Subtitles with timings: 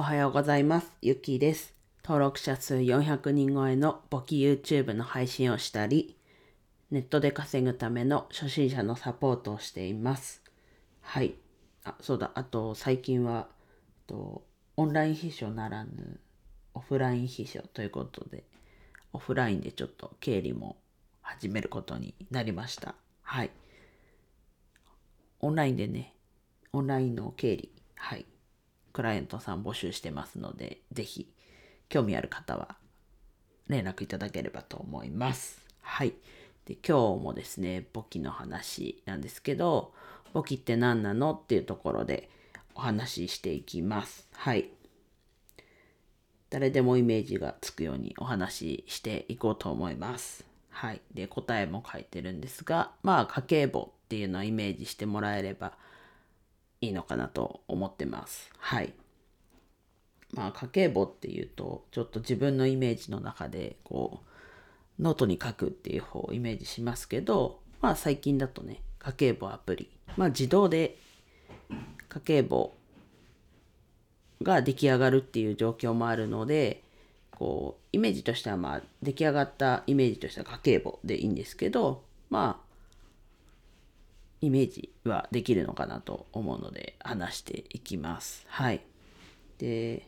[0.00, 0.96] おはようございます。
[1.02, 1.74] ゆきです。
[2.04, 6.16] 登録者数400人超えの簿記 YouTube の配信をしたり、
[6.92, 10.40] ネットで稼ぐための初心者のサポートをしています。
[11.00, 11.34] はい。
[11.82, 12.30] あ、そうだ。
[12.36, 13.48] あと、最近は、
[14.06, 14.44] と
[14.76, 16.20] オンライン秘書ならぬ
[16.74, 18.44] オフライン秘書ということで、
[19.12, 20.76] オフラインでちょっと経理も
[21.22, 22.94] 始めることになりました。
[23.22, 23.50] はい。
[25.40, 26.14] オンラインでね、
[26.72, 28.24] オンラインの経理、はい。
[28.92, 31.28] クライアントさん募集してますので、ぜひ、
[31.88, 32.76] 興味ある方は
[33.68, 35.64] 連絡いただければと思います。
[35.80, 36.14] はい。
[36.66, 39.94] で、今日もですね、簿記の話なんですけど、
[40.32, 42.28] 簿記って何なのっていうところで
[42.74, 44.28] お話ししていきます。
[44.34, 44.70] はい。
[46.50, 50.44] 誰でもイメージがつくようにお話ししていこうと思います。
[50.70, 51.00] はい。
[51.12, 55.72] で、答えも書いてるんですが、まあ、家計簿っていうのをイメージしてもらえれば
[56.80, 58.50] いいのかなと思ってます。
[58.58, 58.92] はい。
[60.32, 64.20] まあ、家計簿っていうと、ちょっと自分のイメージの中で、こ
[64.98, 70.98] う、ノートに書くっていう方をイメージしますけど、まあ、最近だとね、家計簿アプリ、まあ、自動で
[72.08, 72.74] 家計簿
[74.42, 76.82] が出来上がるっていう状況もあるので、
[77.30, 82.67] こう、イメージとしては、まあ、出来上がったイメージとしては家計簿でいいんですけど、まあ、
[84.40, 88.44] イメージはできるのかなと思うので話していきます。
[88.48, 88.80] はい。
[89.58, 90.06] で、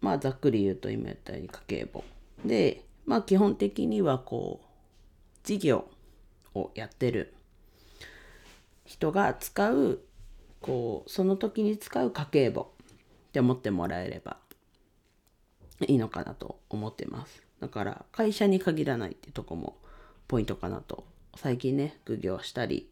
[0.00, 2.04] まあざっくり言うと今言ったように家計簿。
[2.44, 4.66] で、まあ基本的にはこう、
[5.42, 5.88] 事業
[6.54, 7.34] をやってる
[8.84, 10.00] 人が使う、
[10.60, 14.36] こう、その時に使う家計簿って思ってもらえれば
[15.86, 17.42] いいのかなと思ってます。
[17.60, 19.76] だから会社に限らないってとこも
[20.28, 21.04] ポイントかなと
[21.36, 22.90] 最近ね、副業したり、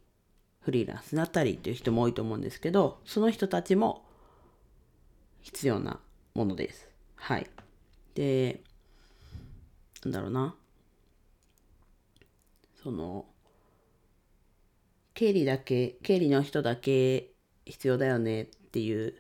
[0.60, 4.04] フリーランスになったりっていう人も多いと思うんですけど、その人たちも
[5.42, 6.00] 必要な
[6.34, 6.88] ものです。
[7.16, 7.46] はい。
[8.14, 8.62] で、
[10.04, 10.54] なんだろうな。
[12.82, 13.26] その、
[15.14, 17.30] 経理だけ、経理の人だけ
[17.64, 19.14] 必要だよねっていう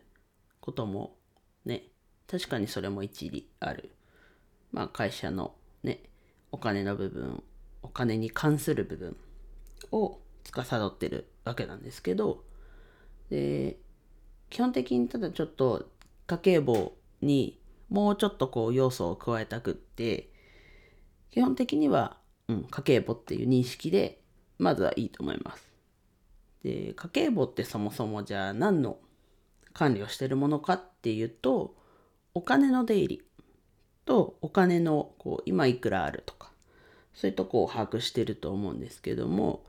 [0.60, 1.16] ことも
[1.64, 1.84] ね、
[2.26, 3.90] 確かにそれも一理ある。
[4.72, 6.02] まあ会社のね、
[6.50, 7.42] お金の部分
[7.84, 9.16] お金に関する部分
[9.92, 12.42] を司ってるわけなんですけど
[13.30, 13.76] で
[14.50, 15.88] 基本的にただちょっと
[16.26, 20.30] 家計簿にもうちょっとこう要素を加えたくって
[21.30, 22.16] 基本的には、
[22.48, 24.20] うん、家計簿っていう認識で
[24.58, 25.72] まずはいいと思います。
[26.62, 28.98] で家計簿ってそもそもじゃあ何の
[29.74, 31.74] 管理をしてるものかっていうと
[32.32, 33.22] お金の出入り
[34.06, 36.53] とお金のこう今いくらあるとか
[37.14, 39.64] そういうとこを把握してると思うんですけども、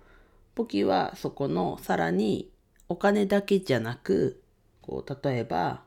[0.56, 2.51] 簿記はそこのさらに
[2.89, 4.41] お金だけじゃなく、
[4.81, 5.84] こう、例えば、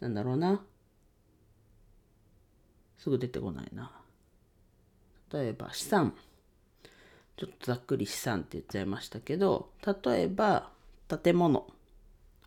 [0.00, 0.62] なんだろうな。
[2.98, 3.90] すぐ出てこないな。
[5.32, 6.14] 例えば資産。
[7.36, 9.70] ちょっとざっくり資産って言っちゃいましたけど、
[10.04, 10.70] 例えば
[11.22, 11.66] 建物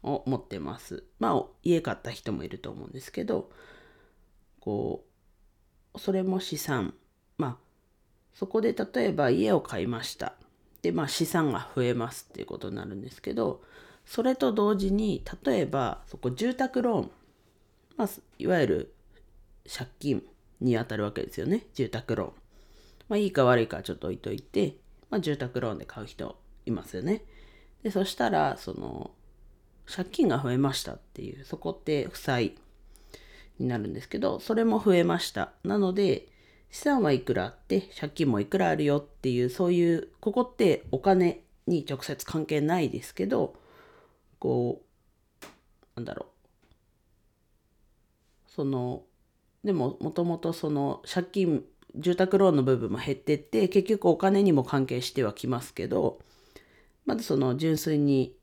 [0.04, 1.04] を持ってます。
[1.20, 3.52] まあ、家買った人もいると思うんですけど、
[4.60, 5.04] こ
[5.94, 6.94] う、それも資産
[7.38, 7.58] まあ
[8.34, 10.34] そこで例えば家を買いました。
[10.82, 13.62] でまあ資産が増えますっていうことになるんですけど
[14.06, 17.12] それと同時に例えばそこ住宅ローン。
[17.98, 18.94] まあいわゆる
[19.68, 20.24] 借金
[20.62, 21.66] にあたるわけですよね。
[21.74, 22.32] 住宅ローン。
[23.10, 24.76] まあいいか悪いかちょっと置いといて、
[25.10, 27.24] まあ、住宅ローンで買う人いますよね。
[27.84, 29.12] でそしたらその
[29.88, 32.56] 借金が増えましたっていうそこって負債
[33.60, 35.52] になるんですけどそれも増えました。
[35.64, 36.28] なので
[36.76, 43.56] 資産はいくらあって借金もいくらあるよっていうそういうここってお金に直接関係ないですけど
[44.40, 44.82] こ
[45.42, 45.46] う
[45.96, 46.28] なんだろう。
[48.52, 49.04] その
[49.64, 51.64] でももともとその借金
[51.96, 56.20] 住宅ローンの部分も減ってって結局お金にも関係してはきますけど
[57.06, 58.36] まずその純粋に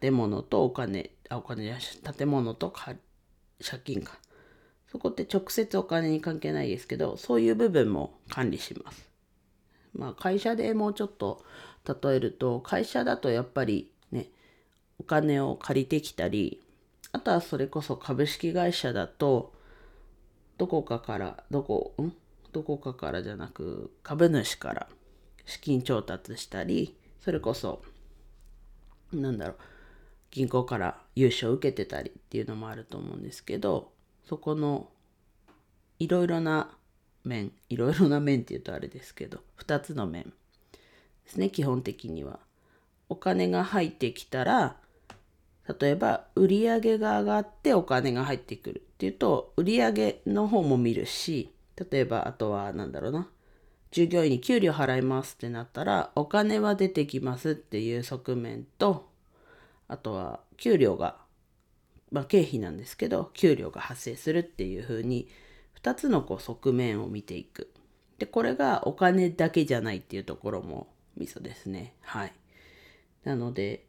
[0.00, 1.78] 建物とお金あお金じゃ
[2.12, 2.98] 建物と借
[3.84, 4.18] 金か。
[4.92, 9.08] そこって直接お金に関係ないですけど、そういう部分も管理します。
[9.94, 11.42] まあ会社でもうちょっと
[12.02, 14.28] 例えると、会社だとやっぱりね、
[14.98, 16.62] お金を借りてきたり、
[17.10, 19.54] あとはそれこそ株式会社だと、
[20.58, 22.12] どこかから、どこ、ん？
[22.52, 24.88] どこかからじゃなく、株主から
[25.46, 27.82] 資金調達したり、それこそ、
[29.10, 29.56] なんだろう、
[30.30, 33.90] 銀行から融資を受けてたりっていうのもあると思うんですけど、
[34.24, 34.88] そこの
[35.98, 36.70] いろいろな
[37.24, 40.30] 面いろいろな面っていうとあれですけど2つの面で
[41.26, 42.40] すね基本的には。
[43.08, 44.76] お金が入ってきたら
[45.78, 51.52] 例えば売り上げが上がってお金が入ってくるっていうと売り上げの方も見るし
[51.90, 53.28] 例えばあとは何だろうな
[53.90, 59.10] 従業員に給料払いますってなったらお金は出てきますっていう側面と
[59.88, 61.16] あとは給料が
[62.12, 65.28] まあ経費なんですけど給料が発生するっていう風に
[65.82, 67.72] 2つのこう側面を見ていく。
[68.18, 70.86] でこれがお金だけじゃないっていうところも
[71.16, 71.94] ミソですね。
[72.02, 72.32] はい。
[73.24, 73.86] なので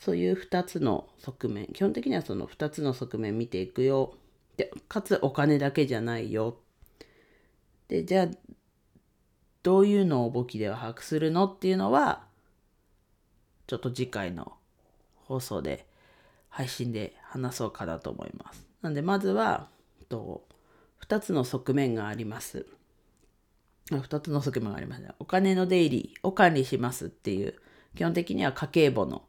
[0.00, 4.14] そういう2つの側面基本的にはその2つの側面見ていくよ。
[4.56, 6.56] でかつお金だけじゃないよ。
[7.88, 8.28] でじゃあ
[9.62, 12.24] どういうのを簿記では把握するのっていうのは
[13.66, 14.54] ちょっと次回の
[15.26, 15.86] 放送で
[16.48, 18.66] 配信で話そうかなと思います。
[18.82, 19.68] なんでまずは
[20.08, 20.46] と
[21.06, 22.66] 2つの側面があります。
[23.90, 25.10] 2つの側面があります、ね。
[25.18, 27.54] お金の出入りを管理しますっていう
[27.94, 29.22] 基本的には家計簿の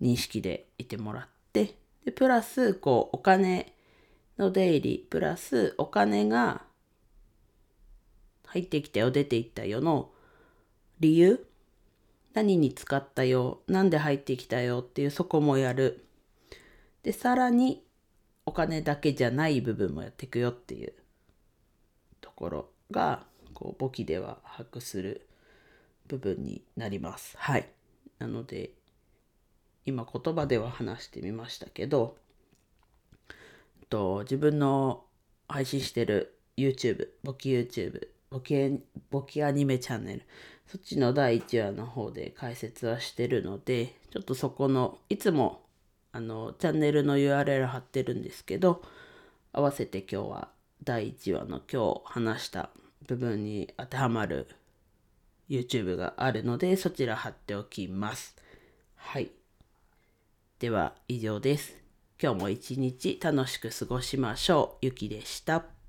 [0.00, 1.74] 認識でいてもらって
[2.04, 3.74] でプラスこうお金
[4.38, 6.62] の出入りプラスお金が
[8.46, 10.10] 入ってきたよ出ていったよの
[10.98, 11.46] 理由
[12.32, 16.04] 何に使ったよなんで入ってきたよっていうそこもやる
[17.02, 17.82] でさらに
[18.46, 20.92] お金だけじゃない部分もやっていくよっていう
[22.20, 23.24] ところが
[23.54, 25.26] こう簿記では把握する
[26.08, 27.36] 部分になります。
[27.38, 27.68] はい。
[28.18, 28.70] なので
[29.86, 32.16] 今言葉では話してみましたけど
[33.88, 35.04] と自分の
[35.48, 38.80] 配信してる YouTube 簿記 YouTube 簿記
[39.10, 40.22] 簿記アニメチャンネル
[40.66, 45.62] そっちの第1話の方で解説はしてるのでちょっとそこのいつも
[46.12, 48.82] あのチャンネルの URL 貼ってるんですけど
[49.52, 50.48] 合わせて今日は
[50.82, 52.70] 第1話の今日話した
[53.06, 54.48] 部分に当てはまる
[55.48, 58.36] YouTube があるのでそちら貼っておきます。
[58.94, 59.30] はい。
[60.60, 61.74] では以上です。
[62.22, 64.86] 今日も一日楽しく過ごしましょう。
[64.86, 65.79] ゆきでした。